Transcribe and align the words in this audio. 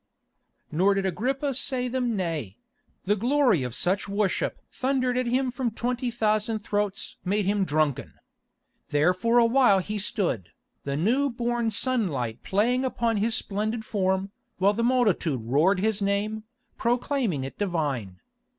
Nor 0.71 0.95
did 0.95 1.05
Agrippa 1.05 1.53
say 1.53 1.87
them 1.87 2.15
nay; 2.15 2.57
the 3.03 3.15
glory 3.15 3.61
of 3.61 3.75
such 3.75 4.09
worship 4.09 4.57
thundered 4.71 5.15
at 5.15 5.27
him 5.27 5.51
from 5.51 5.69
twenty 5.69 6.09
thousand 6.09 6.57
throats 6.63 7.17
made 7.23 7.45
him 7.45 7.65
drunken. 7.65 8.13
There 8.89 9.13
for 9.13 9.37
a 9.37 9.45
while 9.45 9.77
he 9.77 9.99
stood, 9.99 10.49
the 10.85 10.97
new 10.97 11.29
born 11.29 11.69
sunlight 11.69 12.41
playing 12.41 12.83
upon 12.83 13.17
his 13.17 13.35
splendid 13.35 13.85
form, 13.85 14.31
while 14.57 14.73
the 14.73 14.83
multitude 14.83 15.43
roared 15.43 15.79
his 15.81 16.01
name, 16.01 16.45
proclaiming 16.79 17.43
it 17.43 17.59
divine. 17.59 18.21